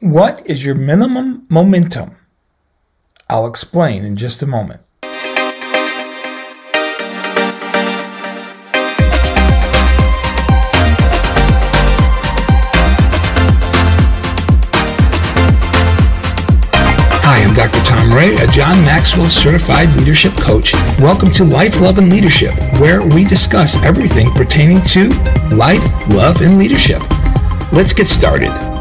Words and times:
What 0.00 0.46
is 0.46 0.64
your 0.64 0.76
minimum 0.76 1.44
momentum? 1.48 2.14
I'll 3.28 3.48
explain 3.48 4.04
in 4.04 4.14
just 4.14 4.40
a 4.42 4.46
moment. 4.46 4.80
Hi, 17.24 17.42
I'm 17.42 17.54
Dr. 17.56 17.82
Tom 17.84 18.14
Ray, 18.14 18.36
a 18.36 18.46
John 18.52 18.80
Maxwell 18.84 19.24
certified 19.24 19.88
leadership 19.96 20.34
coach. 20.34 20.74
Welcome 21.00 21.32
to 21.32 21.44
Life, 21.44 21.80
Love, 21.80 21.98
and 21.98 22.08
Leadership, 22.08 22.54
where 22.78 23.04
we 23.04 23.24
discuss 23.24 23.74
everything 23.82 24.30
pertaining 24.34 24.80
to 24.82 25.08
life, 25.56 25.82
love, 26.10 26.40
and 26.40 26.56
leadership. 26.56 27.02
Let's 27.72 27.92
get 27.92 28.06
started. 28.06 28.77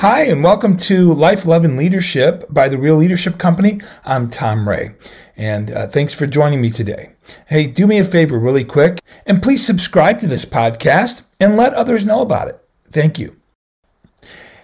Hi, 0.00 0.22
and 0.22 0.42
welcome 0.42 0.78
to 0.78 1.12
Life, 1.12 1.44
Love, 1.44 1.62
and 1.62 1.76
Leadership 1.76 2.46
by 2.48 2.70
the 2.70 2.78
Real 2.78 2.96
Leadership 2.96 3.36
Company. 3.36 3.82
I'm 4.06 4.30
Tom 4.30 4.66
Ray, 4.66 4.94
and 5.36 5.70
uh, 5.72 5.88
thanks 5.88 6.14
for 6.14 6.26
joining 6.26 6.62
me 6.62 6.70
today. 6.70 7.12
Hey, 7.48 7.66
do 7.66 7.86
me 7.86 7.98
a 7.98 8.04
favor 8.06 8.38
really 8.38 8.64
quick, 8.64 9.02
and 9.26 9.42
please 9.42 9.62
subscribe 9.62 10.18
to 10.20 10.26
this 10.26 10.46
podcast 10.46 11.24
and 11.38 11.58
let 11.58 11.74
others 11.74 12.06
know 12.06 12.22
about 12.22 12.48
it. 12.48 12.58
Thank 12.90 13.18
you. 13.18 13.36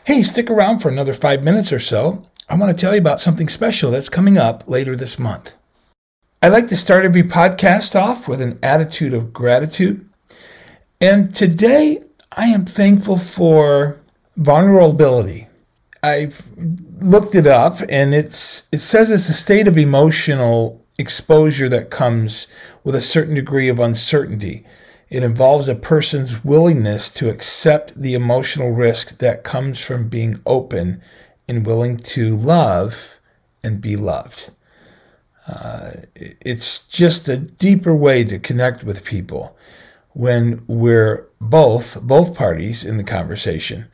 Hey, 0.04 0.22
stick 0.22 0.48
around 0.48 0.78
for 0.78 0.88
another 0.88 1.12
five 1.12 1.44
minutes 1.44 1.70
or 1.70 1.80
so. 1.80 2.24
I 2.48 2.56
want 2.56 2.74
to 2.74 2.80
tell 2.80 2.94
you 2.94 3.00
about 3.02 3.20
something 3.20 3.50
special 3.50 3.90
that's 3.90 4.08
coming 4.08 4.38
up 4.38 4.66
later 4.66 4.96
this 4.96 5.18
month. 5.18 5.54
I 6.42 6.48
like 6.48 6.68
to 6.68 6.78
start 6.78 7.04
every 7.04 7.24
podcast 7.24 7.94
off 7.94 8.26
with 8.26 8.40
an 8.40 8.58
attitude 8.62 9.12
of 9.12 9.34
gratitude. 9.34 10.08
And 10.98 11.34
today 11.34 12.04
I 12.32 12.46
am 12.46 12.64
thankful 12.64 13.18
for 13.18 14.00
vulnerability. 14.36 15.48
I've 16.02 16.50
looked 17.00 17.34
it 17.34 17.46
up 17.46 17.78
and 17.88 18.14
it's 18.14 18.64
it 18.70 18.78
says 18.78 19.10
it's 19.10 19.28
a 19.28 19.34
state 19.34 19.66
of 19.66 19.76
emotional 19.76 20.84
exposure 20.98 21.68
that 21.68 21.90
comes 21.90 22.46
with 22.84 22.94
a 22.94 23.00
certain 23.00 23.34
degree 23.34 23.68
of 23.68 23.80
uncertainty. 23.80 24.64
It 25.08 25.22
involves 25.22 25.68
a 25.68 25.74
person's 25.74 26.44
willingness 26.44 27.08
to 27.10 27.30
accept 27.30 28.00
the 28.00 28.14
emotional 28.14 28.70
risk 28.70 29.18
that 29.18 29.44
comes 29.44 29.80
from 29.80 30.08
being 30.08 30.40
open 30.46 31.00
and 31.48 31.66
willing 31.66 31.96
to 31.96 32.36
love 32.36 33.20
and 33.62 33.80
be 33.80 33.96
loved. 33.96 34.50
Uh, 35.46 35.92
it's 36.14 36.80
just 36.88 37.28
a 37.28 37.36
deeper 37.36 37.94
way 37.94 38.24
to 38.24 38.38
connect 38.38 38.82
with 38.82 39.04
people 39.04 39.56
when 40.12 40.64
we're 40.66 41.28
both, 41.40 42.00
both 42.02 42.34
parties 42.34 42.84
in 42.84 42.96
the 42.96 43.04
conversation 43.04 43.86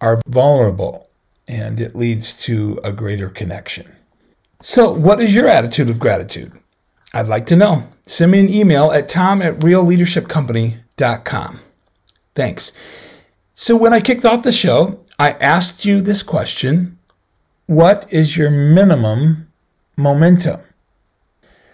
are 0.00 0.20
vulnerable 0.26 1.08
and 1.48 1.80
it 1.80 1.96
leads 1.96 2.32
to 2.44 2.78
a 2.84 2.92
greater 2.92 3.28
connection. 3.28 3.90
So, 4.60 4.92
what 4.92 5.20
is 5.20 5.34
your 5.34 5.48
attitude 5.48 5.90
of 5.90 5.98
gratitude? 5.98 6.52
I'd 7.12 7.28
like 7.28 7.46
to 7.46 7.56
know. 7.56 7.82
Send 8.06 8.32
me 8.32 8.40
an 8.40 8.50
email 8.50 8.92
at 8.92 9.08
tom 9.08 9.42
at 9.42 9.54
realleadershipcompany.com. 9.56 11.60
Thanks. 12.34 12.72
So, 13.54 13.76
when 13.76 13.92
I 13.92 14.00
kicked 14.00 14.24
off 14.24 14.42
the 14.42 14.52
show, 14.52 15.00
I 15.18 15.32
asked 15.32 15.84
you 15.84 16.00
this 16.00 16.22
question 16.22 16.98
What 17.66 18.10
is 18.12 18.36
your 18.36 18.50
minimum 18.50 19.48
momentum? 19.96 20.60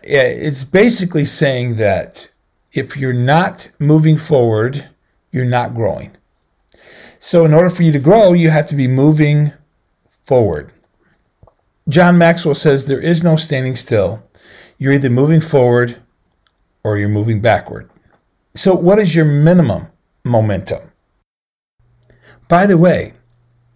It's 0.03 0.65
basically 0.65 1.25
saying 1.25 1.77
that 1.77 2.31
if 2.73 2.97
you're 2.97 3.13
not 3.13 3.71
moving 3.79 4.17
forward, 4.17 4.89
you're 5.33 5.45
not 5.45 5.75
growing. 5.75 6.17
So, 7.19 7.45
in 7.45 7.55
order 7.55 7.71
for 7.71 7.83
you 7.83 7.93
to 7.93 7.99
grow, 7.99 8.33
you 8.33 8.51
have 8.51 8.69
to 8.69 8.75
be 8.75 8.87
moving 8.87 9.53
forward. 10.23 10.73
John 11.89 12.19
Maxwell 12.19 12.55
says 12.55 12.85
there 12.85 13.01
is 13.01 13.23
no 13.23 13.37
standing 13.37 13.77
still. 13.77 14.23
You're 14.79 14.95
either 14.95 15.11
moving 15.11 15.41
forward 15.41 15.97
or 16.85 16.99
you're 16.99 17.09
moving 17.09 17.41
backward. 17.41 17.91
So, 18.55 18.75
what 18.75 18.99
is 18.99 19.15
your 19.15 19.25
minimum 19.25 19.89
momentum? 20.25 20.93
By 22.49 22.67
the 22.67 22.79
way, 22.79 23.13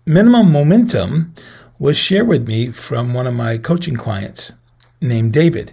minimum 0.07 0.53
momentum 0.53 1.35
was 1.79 1.97
shared 1.97 2.29
with 2.29 2.47
me 2.47 2.69
from 2.69 3.15
one 3.15 3.27
of 3.27 3.35
my 3.35 3.59
coaching 3.59 3.97
clients 3.97 4.53
named 5.01 5.33
David. 5.33 5.73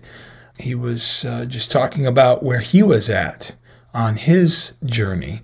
He 0.57 0.73
was 0.73 1.25
uh, 1.25 1.45
just 1.45 1.71
talking 1.71 2.07
about 2.07 2.43
where 2.43 2.59
he 2.59 2.81
was 2.81 3.09
at 3.09 3.55
on 3.93 4.15
his 4.15 4.73
journey. 4.85 5.41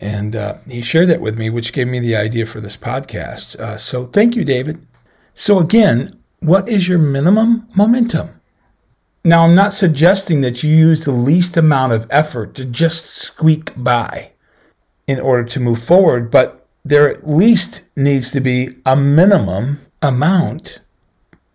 And 0.00 0.36
uh, 0.36 0.54
he 0.68 0.80
shared 0.80 1.08
that 1.08 1.20
with 1.20 1.38
me, 1.38 1.50
which 1.50 1.72
gave 1.72 1.88
me 1.88 1.98
the 1.98 2.16
idea 2.16 2.46
for 2.46 2.60
this 2.60 2.76
podcast. 2.76 3.58
Uh, 3.58 3.76
so 3.76 4.04
thank 4.04 4.36
you, 4.36 4.44
David. 4.44 4.86
So, 5.34 5.58
again, 5.58 6.18
what 6.40 6.68
is 6.68 6.88
your 6.88 6.98
minimum 6.98 7.66
momentum? 7.74 8.30
Now, 9.24 9.44
I'm 9.44 9.54
not 9.54 9.74
suggesting 9.74 10.40
that 10.42 10.62
you 10.62 10.70
use 10.74 11.04
the 11.04 11.12
least 11.12 11.56
amount 11.56 11.92
of 11.92 12.06
effort 12.10 12.54
to 12.54 12.64
just 12.64 13.06
squeak 13.06 13.72
by 13.76 14.32
in 15.06 15.20
order 15.20 15.44
to 15.44 15.60
move 15.60 15.82
forward, 15.82 16.30
but 16.30 16.66
there 16.84 17.08
at 17.08 17.28
least 17.28 17.84
needs 17.96 18.30
to 18.30 18.40
be 18.40 18.76
a 18.86 18.96
minimum 18.96 19.80
amount 20.02 20.80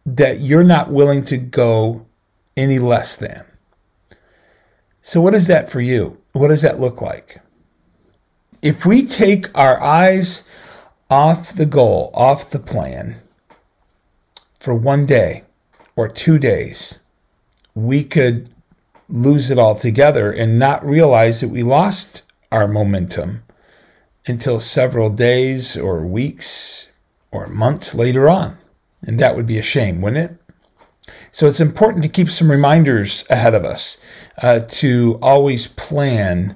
that 0.05 0.41
you're 0.41 0.63
not 0.63 0.91
willing 0.91 1.23
to 1.23 1.37
go 1.37 2.05
any 2.57 2.79
less 2.79 3.15
than. 3.15 3.45
So, 5.01 5.21
what 5.21 5.33
is 5.33 5.47
that 5.47 5.69
for 5.69 5.81
you? 5.81 6.17
What 6.33 6.49
does 6.49 6.61
that 6.61 6.79
look 6.79 7.01
like? 7.01 7.41
If 8.63 8.85
we 8.85 9.05
take 9.05 9.47
our 9.57 9.83
eyes 9.83 10.45
off 11.09 11.51
the 11.51 11.65
goal, 11.65 12.11
off 12.13 12.49
the 12.49 12.59
plan 12.59 13.17
for 14.57 14.73
one 14.73 15.05
day 15.05 15.43
or 15.97 16.07
two 16.07 16.39
days, 16.39 16.99
we 17.75 18.05
could 18.05 18.47
lose 19.09 19.49
it 19.49 19.59
altogether 19.59 20.31
and 20.31 20.57
not 20.57 20.85
realize 20.85 21.41
that 21.41 21.49
we 21.49 21.61
lost 21.61 22.21
our 22.53 22.69
momentum 22.69 23.43
until 24.27 24.61
several 24.61 25.09
days 25.09 25.75
or 25.75 26.07
weeks 26.07 26.87
or 27.31 27.47
months 27.47 27.93
later 27.93 28.29
on. 28.29 28.57
And 29.01 29.19
that 29.19 29.35
would 29.35 29.45
be 29.45 29.59
a 29.59 29.61
shame, 29.61 30.01
wouldn't 30.01 30.31
it? 30.31 31.11
So 31.33 31.47
it's 31.47 31.59
important 31.59 32.01
to 32.03 32.09
keep 32.09 32.29
some 32.29 32.49
reminders 32.49 33.25
ahead 33.29 33.55
of 33.55 33.65
us 33.65 33.97
uh, 34.41 34.61
to 34.61 35.19
always 35.21 35.67
plan 35.67 36.55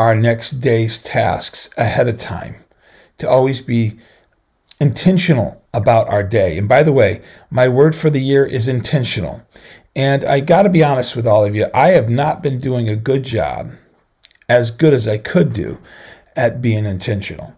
our 0.00 0.14
next 0.14 0.52
day's 0.60 0.98
tasks 0.98 1.68
ahead 1.76 2.08
of 2.08 2.16
time, 2.16 2.54
to 3.18 3.28
always 3.28 3.60
be 3.60 3.98
intentional 4.80 5.62
about 5.74 6.08
our 6.08 6.22
day. 6.22 6.56
And 6.56 6.66
by 6.66 6.82
the 6.82 6.92
way, 6.92 7.20
my 7.50 7.68
word 7.68 7.94
for 7.94 8.08
the 8.08 8.22
year 8.22 8.46
is 8.46 8.66
intentional. 8.66 9.42
And 9.94 10.24
I 10.24 10.40
got 10.40 10.62
to 10.62 10.70
be 10.70 10.82
honest 10.82 11.14
with 11.14 11.26
all 11.26 11.44
of 11.44 11.54
you, 11.54 11.66
I 11.74 11.88
have 11.88 12.08
not 12.08 12.42
been 12.42 12.58
doing 12.60 12.88
a 12.88 12.96
good 12.96 13.24
job, 13.24 13.72
as 14.48 14.70
good 14.70 14.94
as 14.94 15.06
I 15.06 15.18
could 15.18 15.52
do, 15.52 15.78
at 16.34 16.62
being 16.62 16.86
intentional, 16.86 17.54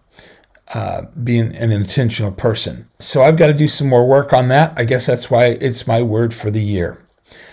uh, 0.73 1.03
being 1.23 1.55
an 1.55 1.71
intentional 1.71 2.33
person. 2.33 2.89
So 2.99 3.23
I've 3.23 3.37
got 3.37 3.47
to 3.47 3.53
do 3.53 3.69
some 3.69 3.87
more 3.87 4.05
work 4.05 4.33
on 4.33 4.49
that. 4.49 4.73
I 4.75 4.83
guess 4.83 5.05
that's 5.05 5.31
why 5.31 5.57
it's 5.61 5.87
my 5.87 6.01
word 6.01 6.33
for 6.33 6.51
the 6.51 6.61
year. 6.61 6.99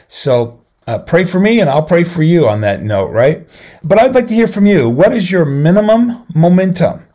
So 0.09 0.60
uh, 0.87 0.99
pray 0.99 1.25
for 1.25 1.41
me 1.41 1.61
and 1.61 1.69
I'll 1.71 1.83
pray 1.83 2.05
for 2.05 2.23
you 2.23 2.49
on 2.49 2.61
that 2.63 2.83
note, 2.83 3.11
right? 3.11 3.47
But 3.83 3.99
I'd 3.99 4.15
like 4.15 4.27
to 4.29 4.35
hear 4.35 4.47
from 4.47 4.67
you. 4.67 4.89
What 4.89 5.13
is 5.13 5.31
your 5.31 5.45
minimum 5.45 6.25
momentum? 6.35 7.07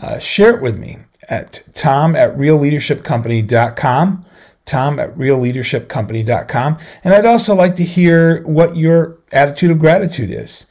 Uh, 0.00 0.18
share 0.18 0.54
it 0.54 0.62
with 0.62 0.78
me 0.78 0.98
at 1.28 1.62
tom 1.74 2.14
at 2.16 2.36
realleadershipcompany.com 2.36 4.24
tom 4.64 4.98
at 4.98 5.14
realleadershipcompany.com. 5.16 6.78
And 7.02 7.14
I'd 7.14 7.26
also 7.26 7.54
like 7.54 7.76
to 7.76 7.84
hear 7.84 8.42
what 8.44 8.76
your 8.76 9.18
attitude 9.32 9.70
of 9.70 9.78
gratitude 9.78 10.30
is. 10.30 10.66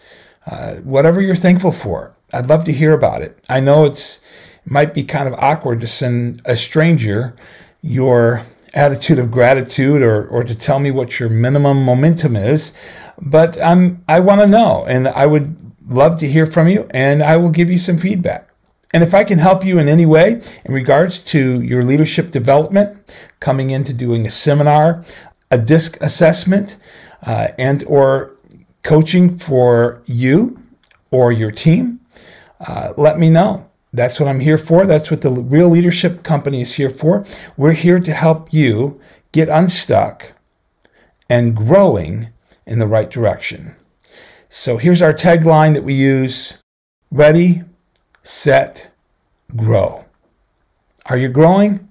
Uh, 0.45 0.75
whatever 0.78 1.22
you're 1.22 1.35
thankful 1.35 1.72
for. 1.72 2.16
I'd 2.34 2.47
love 2.47 2.63
to 2.66 2.73
hear 2.73 2.94
about 2.94 3.22
it. 3.22 3.38
I 3.47 3.59
know 3.59 3.85
it's 3.85 4.19
it 4.66 4.72
might 4.72 4.94
be 4.94 5.03
kind 5.03 5.28
of 5.28 5.35
awkward 5.35 5.81
to 5.81 5.88
send 5.88 6.41
a 6.45 6.57
stranger 6.57 7.35
your 7.81 8.41
attitude 8.73 9.20
of 9.20 9.31
gratitude 9.31 10.02
or, 10.02 10.28
or 10.28 10.43
to 10.43 10.55
tell 10.55 10.79
me 10.79 10.91
what 10.91 11.20
your 11.20 11.29
minimum 11.29 11.84
momentum 11.84 12.35
is, 12.35 12.73
but 13.22 13.61
I'm 13.61 14.03
I 14.08 14.20
want 14.20 14.41
to 14.41 14.47
know 14.47 14.85
and 14.87 15.08
I 15.08 15.25
would 15.25 15.55
love 15.87 16.17
to 16.17 16.28
hear 16.28 16.46
from 16.46 16.67
you 16.67 16.87
and 16.91 17.22
I 17.22 17.37
will 17.37 17.52
give 17.52 17.70
you 17.70 17.78
some 17.78 17.97
feedback. 17.97 18.49
And 18.93 19.03
if 19.03 19.14
I 19.14 19.23
can 19.23 19.40
help 19.40 19.66
you 19.66 19.79
in 19.79 19.87
any 19.90 20.05
way 20.05 20.41
in 20.66 20.73
regards 20.73 21.20
to 21.20 21.61
your 21.61 21.84
leadership 21.84 22.29
development, 22.29 23.28
coming 23.40 23.72
into 23.72 23.91
doing 23.91 24.28
a 24.28 24.31
seminar, 24.31 25.03
a 25.49 25.58
DISC 25.58 25.99
assessment, 26.02 26.78
uh, 27.23 27.47
and 27.58 27.84
or 27.85 28.35
coaching 28.84 29.35
for 29.35 30.03
you 30.05 30.61
or 31.09 31.31
your 31.31 31.52
team, 31.52 32.02
uh, 32.59 32.93
let 32.96 33.17
me 33.17 33.29
know. 33.29 33.67
That's 33.93 34.19
what 34.19 34.28
I'm 34.28 34.40
here 34.40 34.57
for. 34.57 34.87
That's 34.87 35.11
what 35.11 35.22
the 35.22 35.31
Real 35.31 35.69
Leadership 35.69 36.23
Company 36.23 36.61
is 36.61 36.73
here 36.73 36.90
for. 36.90 37.23
We're 37.55 37.73
here 37.73 37.99
to 37.99 38.13
help 38.13 38.51
you 38.51 38.99
get 39.31 39.49
unstuck 39.49 40.34
and 41.29 41.55
growing 41.55 42.29
in 42.66 42.79
the 42.79 42.87
right 42.87 43.09
direction. 43.09 43.75
So 44.49 44.78
here's 44.78 45.01
our 45.01 45.13
tagline 45.13 45.73
that 45.75 45.84
we 45.84 45.93
use 45.93 46.57
Ready, 47.11 47.63
Set, 48.23 48.91
Grow. 49.55 50.05
Are 51.05 51.17
you 51.17 51.29
growing? 51.29 51.87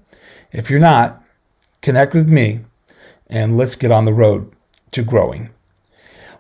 If 0.51 0.71
you're 0.71 0.81
not, 0.81 1.23
connect 1.83 2.15
with 2.15 2.29
me 2.29 2.61
and 3.29 3.57
let's 3.57 3.77
get 3.77 3.93
on 3.93 4.05
the 4.05 4.13
road 4.13 4.53
to 4.93 5.03
growing. 5.03 5.51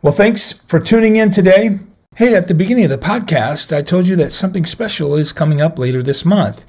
Well, 0.03 0.13
thanks 0.13 0.53
for 0.53 0.81
tuning 0.81 1.17
in 1.17 1.31
today. 1.31 1.79
Hey, 2.15 2.35
at 2.35 2.47
the 2.47 2.55
beginning 2.55 2.85
of 2.85 2.91
the 2.91 2.99
podcast, 2.99 3.75
I 3.75 3.81
told 3.81 4.07
you 4.07 4.17
that 4.17 4.33
something 4.33 4.67
special 4.67 5.15
is 5.15 5.33
coming 5.33 5.63
up 5.63 5.79
later 5.79 6.03
this 6.03 6.27
month. 6.27 6.67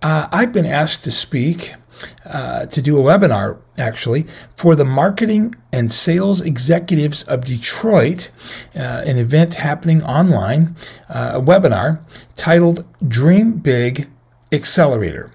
Uh, 0.00 0.26
I've 0.32 0.52
been 0.52 0.64
asked 0.64 1.04
to 1.04 1.10
speak, 1.10 1.74
uh, 2.24 2.64
to 2.64 2.80
do 2.80 2.96
a 2.96 3.02
webinar 3.02 3.58
actually, 3.78 4.24
for 4.54 4.74
the 4.74 4.86
Marketing 4.86 5.54
and 5.70 5.92
Sales 5.92 6.40
Executives 6.40 7.24
of 7.24 7.44
Detroit, 7.44 8.30
uh, 8.74 9.02
an 9.04 9.18
event 9.18 9.56
happening 9.56 10.02
online, 10.02 10.74
uh, 11.10 11.32
a 11.34 11.42
webinar 11.42 12.00
titled 12.34 12.86
Dream 13.06 13.58
Big 13.58 14.08
Accelerator. 14.50 15.30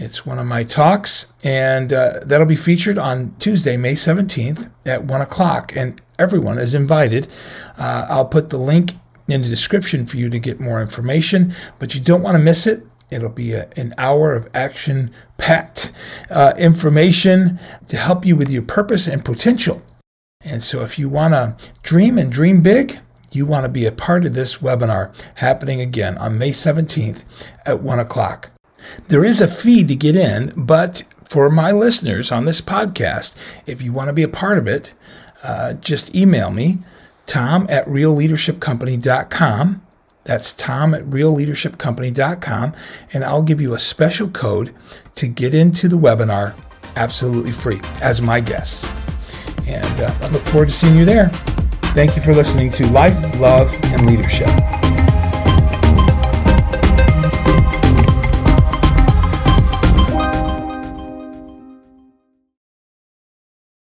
It's 0.00 0.24
one 0.24 0.38
of 0.38 0.46
my 0.46 0.62
talks, 0.62 1.26
and 1.42 1.92
uh, 1.92 2.20
that'll 2.24 2.46
be 2.46 2.54
featured 2.54 2.98
on 2.98 3.34
Tuesday, 3.40 3.76
May 3.76 3.94
17th 3.94 4.70
at 4.86 5.04
1 5.04 5.20
o'clock. 5.20 5.72
And 5.74 6.00
everyone 6.20 6.56
is 6.58 6.74
invited. 6.74 7.26
Uh, 7.76 8.06
I'll 8.08 8.24
put 8.24 8.50
the 8.50 8.58
link 8.58 8.92
in 9.28 9.42
the 9.42 9.48
description 9.48 10.06
for 10.06 10.16
you 10.16 10.30
to 10.30 10.38
get 10.38 10.60
more 10.60 10.80
information, 10.80 11.52
but 11.80 11.96
you 11.96 12.00
don't 12.00 12.22
want 12.22 12.36
to 12.36 12.42
miss 12.42 12.68
it. 12.68 12.86
It'll 13.10 13.28
be 13.28 13.54
a, 13.54 13.68
an 13.76 13.92
hour 13.98 14.34
of 14.34 14.48
action 14.54 15.10
packed 15.36 15.90
uh, 16.30 16.52
information 16.56 17.58
to 17.88 17.96
help 17.96 18.24
you 18.24 18.36
with 18.36 18.52
your 18.52 18.62
purpose 18.62 19.08
and 19.08 19.24
potential. 19.24 19.82
And 20.42 20.62
so, 20.62 20.82
if 20.82 20.98
you 20.98 21.08
want 21.08 21.34
to 21.34 21.72
dream 21.82 22.18
and 22.18 22.30
dream 22.30 22.62
big, 22.62 23.00
you 23.32 23.46
want 23.46 23.64
to 23.64 23.68
be 23.68 23.86
a 23.86 23.92
part 23.92 24.24
of 24.24 24.34
this 24.34 24.58
webinar 24.58 25.12
happening 25.34 25.80
again 25.80 26.16
on 26.18 26.38
May 26.38 26.50
17th 26.50 27.50
at 27.66 27.82
1 27.82 27.98
o'clock. 27.98 28.50
There 29.08 29.24
is 29.24 29.40
a 29.40 29.48
fee 29.48 29.84
to 29.84 29.94
get 29.94 30.16
in, 30.16 30.52
but 30.56 31.02
for 31.28 31.50
my 31.50 31.72
listeners 31.72 32.32
on 32.32 32.44
this 32.44 32.60
podcast, 32.60 33.36
if 33.66 33.82
you 33.82 33.92
want 33.92 34.08
to 34.08 34.14
be 34.14 34.22
a 34.22 34.28
part 34.28 34.58
of 34.58 34.66
it, 34.66 34.94
uh, 35.42 35.74
just 35.74 36.14
email 36.16 36.50
me, 36.50 36.78
tom 37.26 37.66
at 37.68 37.86
realleadershipcompany.com. 37.86 39.82
That's 40.24 40.52
tom 40.52 40.94
at 40.94 41.04
realleadershipcompany.com, 41.04 42.74
and 43.12 43.24
I'll 43.24 43.42
give 43.42 43.60
you 43.60 43.74
a 43.74 43.78
special 43.78 44.28
code 44.28 44.74
to 45.14 45.28
get 45.28 45.54
into 45.54 45.88
the 45.88 45.96
webinar 45.98 46.54
absolutely 46.96 47.52
free 47.52 47.80
as 48.02 48.20
my 48.20 48.40
guest. 48.40 48.92
And 49.66 50.00
uh, 50.00 50.14
I 50.20 50.28
look 50.28 50.44
forward 50.44 50.68
to 50.68 50.74
seeing 50.74 50.96
you 50.96 51.04
there. 51.04 51.28
Thank 51.94 52.16
you 52.16 52.22
for 52.22 52.34
listening 52.34 52.70
to 52.72 52.86
Life, 52.92 53.38
Love, 53.40 53.72
and 53.84 54.06
Leadership. 54.06 54.48